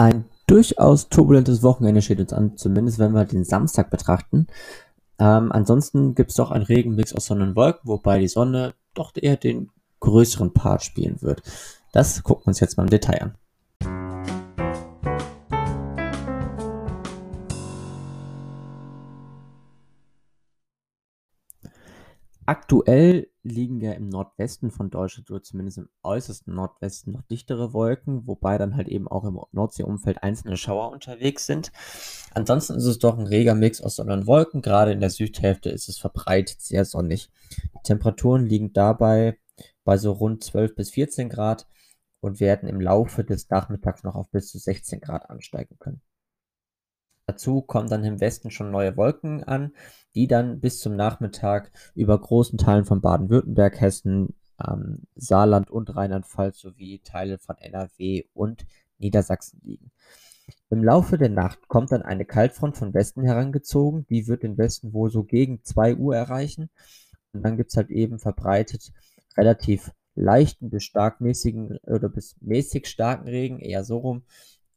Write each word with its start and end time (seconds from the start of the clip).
Ein 0.00 0.24
durchaus 0.46 1.10
turbulentes 1.10 1.62
Wochenende 1.62 2.00
steht 2.00 2.20
uns 2.20 2.32
an, 2.32 2.56
zumindest 2.56 2.98
wenn 2.98 3.12
wir 3.12 3.26
den 3.26 3.44
Samstag 3.44 3.90
betrachten. 3.90 4.46
Ähm, 5.18 5.52
ansonsten 5.52 6.14
gibt 6.14 6.30
es 6.30 6.36
doch 6.36 6.50
einen 6.50 6.64
Regenmix 6.64 7.14
aus 7.14 7.26
Sonne 7.26 7.44
und 7.44 7.54
Wolken, 7.54 7.82
wobei 7.86 8.18
die 8.18 8.26
Sonne 8.26 8.72
doch 8.94 9.12
eher 9.14 9.36
den 9.36 9.68
größeren 10.00 10.54
Part 10.54 10.82
spielen 10.84 11.20
wird. 11.20 11.42
Das 11.92 12.22
gucken 12.22 12.46
wir 12.46 12.48
uns 12.48 12.60
jetzt 12.60 12.78
mal 12.78 12.84
im 12.84 12.88
Detail 12.88 13.20
an. 13.24 13.34
Aktuell 22.50 23.28
liegen 23.44 23.80
ja 23.80 23.92
im 23.92 24.08
Nordwesten 24.08 24.72
von 24.72 24.90
Deutschland 24.90 25.30
oder 25.30 25.40
zumindest 25.40 25.78
im 25.78 25.88
äußersten 26.02 26.52
Nordwesten 26.52 27.12
noch 27.12 27.22
dichtere 27.22 27.72
Wolken, 27.72 28.26
wobei 28.26 28.58
dann 28.58 28.74
halt 28.74 28.88
eben 28.88 29.06
auch 29.06 29.22
im 29.22 29.38
Nordseeumfeld 29.52 30.24
einzelne 30.24 30.56
Schauer 30.56 30.90
unterwegs 30.90 31.46
sind. 31.46 31.70
Ansonsten 32.34 32.74
ist 32.74 32.86
es 32.86 32.98
doch 32.98 33.16
ein 33.16 33.28
reger 33.28 33.54
Mix 33.54 33.80
aus 33.80 33.94
Sonne 33.94 34.14
und 34.14 34.26
Wolken. 34.26 34.62
Gerade 34.62 34.90
in 34.90 34.98
der 34.98 35.10
Südhälfte 35.10 35.70
ist 35.70 35.88
es 35.88 35.98
verbreitet 35.98 36.60
sehr 36.60 36.84
sonnig. 36.84 37.30
Die 37.52 37.82
Temperaturen 37.84 38.46
liegen 38.46 38.72
dabei 38.72 39.38
bei 39.84 39.96
so 39.96 40.10
rund 40.10 40.42
12 40.42 40.74
bis 40.74 40.90
14 40.90 41.28
Grad 41.28 41.68
und 42.18 42.40
werden 42.40 42.68
im 42.68 42.80
Laufe 42.80 43.22
des 43.22 43.48
Nachmittags 43.48 44.02
noch 44.02 44.16
auf 44.16 44.28
bis 44.28 44.50
zu 44.50 44.58
16 44.58 45.00
Grad 45.00 45.30
ansteigen 45.30 45.76
können. 45.78 46.02
Dazu 47.30 47.62
kommen 47.62 47.88
dann 47.88 48.02
im 48.02 48.20
Westen 48.20 48.50
schon 48.50 48.72
neue 48.72 48.96
Wolken 48.96 49.44
an, 49.44 49.72
die 50.16 50.26
dann 50.26 50.58
bis 50.58 50.80
zum 50.80 50.96
Nachmittag 50.96 51.70
über 51.94 52.20
großen 52.20 52.58
Teilen 52.58 52.84
von 52.84 53.00
Baden-Württemberg, 53.00 53.80
Hessen, 53.80 54.34
ähm, 54.60 55.02
Saarland 55.14 55.70
und 55.70 55.94
Rheinland-Pfalz 55.94 56.58
sowie 56.58 56.98
Teile 57.04 57.38
von 57.38 57.56
NRW 57.56 58.24
und 58.34 58.66
Niedersachsen 58.98 59.60
liegen. 59.62 59.92
Im 60.70 60.82
Laufe 60.82 61.18
der 61.18 61.28
Nacht 61.28 61.68
kommt 61.68 61.92
dann 61.92 62.02
eine 62.02 62.24
Kaltfront 62.24 62.76
von 62.76 62.94
Westen 62.94 63.22
herangezogen, 63.22 64.06
die 64.10 64.26
wird 64.26 64.42
den 64.42 64.58
Westen 64.58 64.92
wohl 64.92 65.12
so 65.12 65.22
gegen 65.22 65.62
2 65.62 65.94
Uhr 65.94 66.16
erreichen. 66.16 66.68
Und 67.32 67.44
dann 67.44 67.56
gibt 67.56 67.70
es 67.70 67.76
halt 67.76 67.90
eben 67.90 68.18
verbreitet 68.18 68.90
relativ 69.36 69.92
leichten 70.16 70.68
bis 70.68 70.82
starkmäßigen 70.82 71.78
oder 71.86 72.08
bis 72.08 72.34
mäßig 72.40 72.88
starken 72.88 73.28
Regen, 73.28 73.60
eher 73.60 73.84
so 73.84 73.98
rum, 73.98 74.24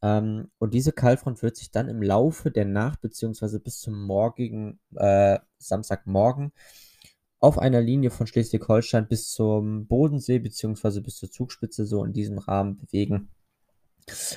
ähm, 0.04 0.50
und 0.58 0.74
diese 0.74 0.92
Kaltfront 0.92 1.42
wird 1.42 1.56
sich 1.56 1.70
dann 1.70 1.88
im 1.88 2.02
Laufe 2.02 2.50
der 2.50 2.66
Nacht 2.66 3.00
beziehungsweise 3.00 3.58
bis 3.58 3.80
zum 3.80 4.04
morgigen 4.04 4.78
äh, 4.96 5.38
Samstagmorgen 5.56 6.52
auf 7.40 7.58
einer 7.58 7.80
Linie 7.80 8.10
von 8.10 8.26
Schleswig-Holstein 8.26 9.08
bis 9.08 9.30
zum 9.30 9.86
Bodensee 9.86 10.40
beziehungsweise 10.40 11.00
bis 11.00 11.16
zur 11.16 11.30
Zugspitze 11.30 11.86
so 11.86 12.04
in 12.04 12.12
diesem 12.12 12.36
Rahmen 12.36 12.76
bewegen 12.76 13.30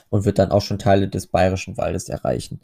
und 0.08 0.24
wird 0.24 0.40
dann 0.40 0.52
auch 0.52 0.62
schon 0.62 0.80
Teile 0.80 1.10
des 1.10 1.28
Bayerischen 1.28 1.76
Waldes 1.76 2.08
erreichen. 2.08 2.62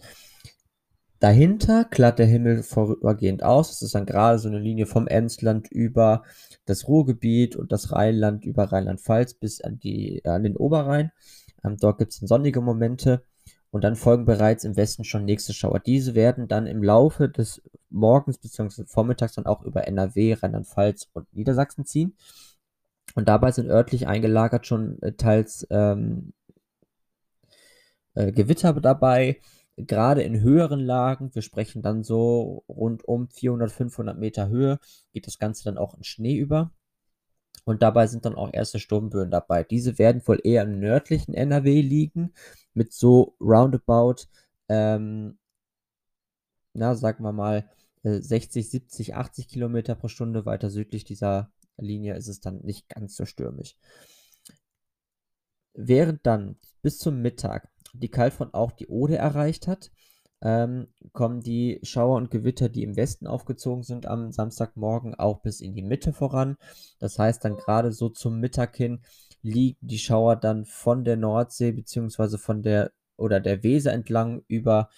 Dahinter 1.19 1.83
klart 1.83 2.19
der 2.19 2.25
Himmel 2.25 2.63
vorübergehend 2.63 3.43
aus. 3.43 3.69
Das 3.69 3.81
ist 3.81 3.95
dann 3.95 4.05
gerade 4.05 4.39
so 4.39 4.47
eine 4.47 4.59
Linie 4.59 4.85
vom 4.85 5.07
Emsland 5.07 5.69
über 5.71 6.23
das 6.65 6.87
Ruhrgebiet 6.87 7.57
und 7.57 7.73
das 7.73 7.91
Rheinland 7.91 8.45
über 8.45 8.71
Rheinland-Pfalz 8.71 9.33
bis 9.33 9.59
an, 9.59 9.77
die, 9.79 10.23
an 10.23 10.43
den 10.43 10.55
Oberrhein. 10.55 11.11
Ähm, 11.64 11.78
dort 11.78 11.97
gibt 11.97 12.14
es 12.14 12.17
sonnige 12.19 12.61
Momente 12.61 13.23
und 13.72 13.83
dann 13.83 13.95
folgen 13.95 14.25
bereits 14.25 14.64
im 14.66 14.75
Westen 14.75 15.03
schon 15.03 15.25
nächste 15.25 15.53
Schauer. 15.53 15.80
Diese 15.80 16.14
werden 16.16 16.47
dann 16.47 16.67
im 16.67 16.83
Laufe 16.83 17.30
des 17.30 17.61
Morgens 17.89 18.38
bzw. 18.38 18.86
Vormittags 18.86 19.33
dann 19.33 19.45
auch 19.45 19.64
über 19.64 19.88
NRW, 19.88 20.33
Rheinland-Pfalz 20.33 21.09
und 21.14 21.33
Niedersachsen 21.33 21.86
ziehen. 21.86 22.16
Und 23.16 23.28
dabei 23.28 23.52
sind 23.52 23.70
örtlich 23.70 24.08
eingelagert 24.08 24.67
schon 24.67 25.02
äh, 25.02 25.14
teils 25.14 25.67
ähm, 25.70 26.33
äh, 28.16 28.31
Gewitter 28.31 28.73
dabei, 28.73 29.39
gerade 29.77 30.23
in 30.23 30.42
höheren 30.42 30.80
Lagen. 30.80 31.33
Wir 31.33 31.42
sprechen 31.42 31.81
dann 31.81 32.03
so 32.03 32.64
rund 32.70 33.03
um 33.08 33.30
400, 33.30 33.72
500 33.72 34.17
Meter 34.17 34.50
Höhe, 34.50 34.80
geht 35.14 35.27
das 35.27 35.39
Ganze 35.39 35.64
dann 35.64 35.77
auch 35.77 35.95
in 35.95 36.04
Schnee 36.04 36.36
über. 36.36 36.71
Und 37.65 37.81
dabei 37.81 38.07
sind 38.07 38.25
dann 38.25 38.35
auch 38.35 38.51
erste 38.53 38.79
Sturmböen 38.79 39.31
dabei. 39.31 39.63
Diese 39.63 39.97
werden 39.97 40.21
wohl 40.27 40.39
eher 40.43 40.63
im 40.63 40.79
nördlichen 40.79 41.33
NRW 41.33 41.81
liegen, 41.81 42.33
mit 42.73 42.93
so 42.93 43.35
roundabout, 43.39 44.27
ähm, 44.67 45.37
na, 46.73 46.95
sagen 46.95 47.23
wir 47.23 47.31
mal, 47.31 47.69
60, 48.03 48.69
70, 48.69 49.15
80 49.15 49.47
Kilometer 49.47 49.95
pro 49.95 50.09
Stunde. 50.09 50.45
Weiter 50.45 50.69
südlich 50.69 51.05
dieser 51.05 51.51
Linie 51.77 52.15
ist 52.15 52.27
es 52.27 52.41
dann 52.41 52.59
nicht 52.61 52.89
ganz 52.89 53.15
so 53.15 53.25
stürmisch. 53.25 53.77
Während 55.73 56.25
dann 56.25 56.57
bis 56.81 56.97
zum 56.97 57.21
Mittag 57.21 57.69
die 57.93 58.09
Kaltfront 58.09 58.53
auch 58.53 58.71
die 58.71 58.87
Ode 58.87 59.17
erreicht 59.17 59.67
hat, 59.67 59.91
ähm, 60.43 60.87
kommen 61.14 61.39
die 61.39 61.80
Schauer 61.83 62.17
und 62.17 62.30
Gewitter, 62.30 62.67
die 62.67 62.83
im 62.83 62.98
Westen 62.98 63.27
aufgezogen 63.27 63.83
sind, 63.83 64.05
am 64.05 64.31
Samstagmorgen 64.31 65.15
auch 65.15 65.42
bis 65.42 65.61
in 65.61 65.73
die 65.73 65.81
Mitte 65.81 66.11
voran. 66.11 66.58
Das 66.99 67.17
heißt, 67.17 67.43
dann 67.45 67.55
gerade 67.55 67.93
so 67.93 68.09
zum 68.09 68.39
Mittag 68.39 68.76
hin 68.76 69.02
liegen 69.42 69.77
die 69.81 69.99
Schauer 69.99 70.36
dann 70.36 70.65
von 70.65 71.05
der 71.05 71.15
Nordsee 71.15 71.71
beziehungsweise 71.71 72.37
von 72.37 72.61
der 72.61 72.92
oder 73.15 73.39
der 73.39 73.64
Weser 73.64 73.93
entlang 73.93 74.43
über 74.48 74.89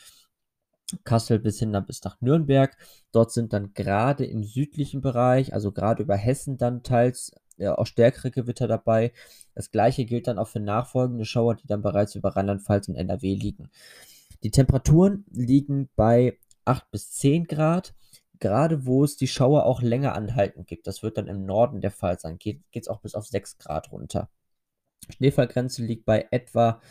Kassel 1.04 1.40
bis 1.40 1.60
hin 1.60 1.74
dann 1.74 1.86
bis 1.86 2.04
nach 2.04 2.20
Nürnberg. 2.22 2.76
Dort 3.12 3.32
sind 3.32 3.54
dann 3.54 3.74
gerade 3.74 4.26
im 4.26 4.44
südlichen 4.44 5.02
Bereich, 5.02 5.54
also 5.54 5.72
gerade 5.72 6.02
über 6.02 6.16
Hessen 6.16 6.58
dann 6.58 6.82
teils 6.82 7.34
ja, 7.58 7.78
auch 7.78 7.86
stärkere 7.86 8.32
Gewitter 8.32 8.68
dabei. 8.68 9.14
Das 9.54 9.70
gleiche 9.70 10.06
gilt 10.06 10.28
dann 10.28 10.40
auch 10.40 10.48
für 10.48 10.60
nachfolgende 10.60 11.26
Schauer, 11.26 11.56
die 11.56 11.68
dann 11.68 11.84
bereits 11.84 12.16
über 12.16 12.36
Rheinland-Pfalz 12.36 12.88
und 12.90 12.96
NRW 12.96 13.36
liegen. 13.36 13.70
Die 14.44 14.52
Temperaturen 14.52 15.26
liegen 15.32 15.90
bei 15.96 16.38
8 16.66 16.90
bis 16.92 17.12
10 17.12 17.46
Grad, 17.46 17.96
gerade 18.40 18.86
wo 18.86 19.04
es 19.04 19.18
die 19.18 19.28
Schauer 19.28 19.66
auch 19.66 19.82
länger 19.82 20.16
anhalten 20.16 20.66
gibt. 20.66 20.88
Das 20.88 21.04
wird 21.04 21.18
dann 21.18 21.28
im 21.28 21.46
Norden 21.46 21.82
der 21.82 21.92
Fall 21.92 22.20
sein. 22.20 22.38
Geht 22.38 22.64
es 22.74 22.88
auch 22.88 23.02
bis 23.02 23.16
auf 23.16 23.26
6 23.26 23.58
Grad 23.58 23.92
runter. 23.92 24.30
Schneefallgrenze 25.10 25.84
liegt 25.84 26.06
bei 26.06 26.28
etwa 26.32 26.82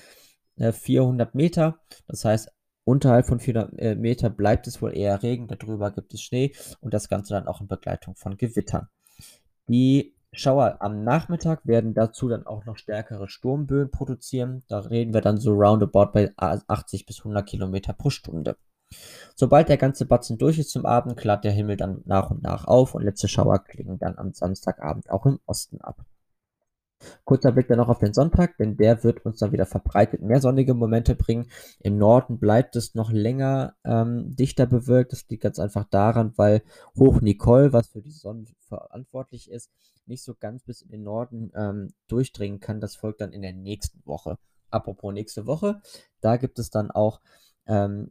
400 0.59 1.29
äh, 1.29 1.37
Meter. 1.37 1.81
Das 2.07 2.25
heißt, 2.25 2.51
unterhalb 2.85 3.27
von 3.27 3.41
400 3.41 3.79
äh, 3.79 3.95
Meter 3.95 4.31
bleibt 4.31 4.67
es 4.67 4.81
wohl 4.81 4.97
eher 4.97 5.23
Regen, 5.23 5.49
darüber 5.49 5.91
gibt 5.91 6.15
es 6.15 6.23
Schnee 6.23 6.55
und 6.81 6.95
das 6.95 7.09
Ganze 7.09 7.35
dann 7.35 7.49
auch 7.49 7.61
in 7.61 7.67
Begleitung 7.67 8.15
von 8.15 8.37
Gewittern. 8.37 8.89
Die 9.69 10.14
Schauer 10.35 10.77
am 10.81 11.05
Nachmittag 11.05 11.67
werden 11.67 11.95
dazu 11.95 12.29
dann 12.29 12.47
auch 12.47 12.65
noch 12.65 12.77
stärkere 12.77 13.29
Sturmböen 13.29 13.91
produzieren. 13.91 14.65
Da 14.69 14.81
reden 14.81 15.15
wir 15.15 15.21
dann 15.21 15.39
so 15.39 15.53
roundabout 15.53 16.13
bei 16.13 16.33
80 16.37 17.07
bis 17.07 17.19
100 17.21 17.47
Kilometer 17.47 17.93
pro 17.93 18.11
Stunde. 18.11 18.57
Sobald 19.35 19.69
der 19.69 19.77
ganze 19.77 20.07
Batzen 20.07 20.39
durch 20.39 20.59
ist 20.59 20.71
zum 20.71 20.87
Abend, 20.87 21.17
klart 21.17 21.45
der 21.45 21.53
Himmel 21.53 21.77
dann 21.77 22.03
nach 22.05 22.31
und 22.31 22.43
nach 22.43 22.67
auf 22.67 22.95
und 22.95 23.03
letzte 23.03 23.29
Schauer 23.29 23.59
klingen 23.65 23.99
dann 23.99 24.19
am 24.19 24.33
Samstagabend 24.33 25.11
auch 25.11 25.27
im 25.27 25.41
Osten 25.47 25.81
ab. 25.81 26.05
Kurzer 27.25 27.53
Blick 27.53 27.69
dann 27.69 27.79
noch 27.79 27.89
auf 27.89 27.99
den 27.99 28.15
Sonntag, 28.15 28.57
denn 28.59 28.77
der 28.77 29.05
wird 29.05 29.25
uns 29.25 29.39
dann 29.39 29.53
wieder 29.53 29.67
verbreitet 29.67 30.23
mehr 30.23 30.41
sonnige 30.41 30.75
Momente 30.75 31.15
bringen. 31.15 31.47
Im 31.81 31.99
Norden 31.99 32.39
bleibt 32.39 32.77
es 32.77 32.95
noch 32.95 33.11
länger 33.11 33.75
ähm, 33.85 34.35
dichter 34.37 34.67
bewölkt. 34.67 35.13
Das 35.13 35.29
liegt 35.29 35.43
ganz 35.43 35.59
einfach 35.59 35.85
daran, 35.91 36.33
weil 36.37 36.63
Hoch 36.99 37.21
Nicole, 37.21 37.73
was 37.73 37.89
für 37.89 38.03
die 38.03 38.11
Sonne 38.11 38.45
verantwortlich 38.69 39.51
ist, 39.51 39.71
nicht 40.07 40.23
so 40.23 40.35
ganz 40.35 40.63
bis 40.63 40.83
in 40.83 40.91
den 40.91 41.03
Norden 41.03 41.51
ähm, 41.55 41.95
durchdringen 42.09 42.61
kann. 42.61 42.81
Das 42.81 42.97
folgt 42.97 43.21
dann 43.21 43.33
in 43.33 43.43
der 43.43 43.53
nächsten 43.53 44.05
Woche. 44.05 44.39
Apropos 44.71 45.15
nächste 45.15 45.47
Woche, 45.47 45.81
da 46.21 46.37
gibt 46.37 46.59
es 46.59 46.71
dann 46.71 46.91
auch 46.91 47.21
ähm, 47.67 48.11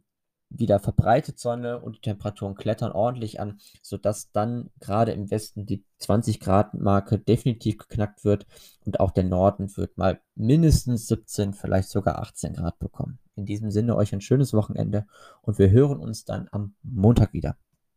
wieder 0.58 0.78
verbreitet 0.78 1.38
Sonne 1.38 1.80
und 1.80 1.96
die 1.96 2.00
Temperaturen 2.00 2.54
klettern 2.54 2.92
ordentlich 2.92 3.40
an, 3.40 3.58
sodass 3.82 4.30
dann 4.32 4.70
gerade 4.80 5.12
im 5.12 5.30
Westen 5.30 5.66
die 5.66 5.84
20 5.98 6.40
Grad 6.40 6.74
Marke 6.74 7.18
definitiv 7.18 7.78
geknackt 7.78 8.24
wird 8.24 8.46
und 8.84 9.00
auch 9.00 9.10
der 9.10 9.24
Norden 9.24 9.74
wird 9.76 9.96
mal 9.96 10.20
mindestens 10.34 11.06
17, 11.06 11.54
vielleicht 11.54 11.88
sogar 11.88 12.18
18 12.20 12.54
Grad 12.54 12.78
bekommen. 12.78 13.18
In 13.36 13.46
diesem 13.46 13.70
Sinne 13.70 13.96
euch 13.96 14.12
ein 14.12 14.20
schönes 14.20 14.52
Wochenende 14.52 15.06
und 15.42 15.58
wir 15.58 15.70
hören 15.70 15.98
uns 15.98 16.24
dann 16.24 16.48
am 16.52 16.74
Montag 16.82 17.32
wieder. 17.32 17.56